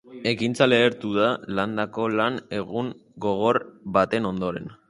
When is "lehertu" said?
0.71-1.11